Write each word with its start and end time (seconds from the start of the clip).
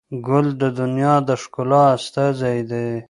ګل 0.27 0.47
د 0.61 0.63
دنیا 0.79 1.15
د 1.27 1.29
ښکلا 1.41 1.83
استازی 1.97 2.57
دی. 2.69 2.87